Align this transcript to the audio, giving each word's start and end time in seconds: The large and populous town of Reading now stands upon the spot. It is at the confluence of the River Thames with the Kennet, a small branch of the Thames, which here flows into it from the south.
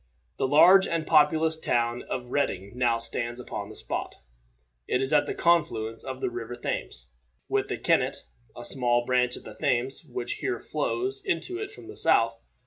The 0.37 0.47
large 0.47 0.87
and 0.87 1.05
populous 1.05 1.59
town 1.59 2.01
of 2.09 2.31
Reading 2.31 2.71
now 2.75 2.97
stands 2.97 3.39
upon 3.39 3.69
the 3.69 3.75
spot. 3.75 4.15
It 4.87 4.99
is 4.99 5.13
at 5.13 5.27
the 5.27 5.35
confluence 5.35 6.03
of 6.03 6.21
the 6.21 6.29
River 6.31 6.55
Thames 6.55 7.05
with 7.47 7.67
the 7.67 7.77
Kennet, 7.77 8.25
a 8.57 8.65
small 8.65 9.05
branch 9.05 9.37
of 9.37 9.43
the 9.43 9.53
Thames, 9.53 10.03
which 10.03 10.37
here 10.41 10.59
flows 10.59 11.21
into 11.23 11.59
it 11.59 11.69
from 11.69 11.87
the 11.87 11.95
south. 11.95 12.39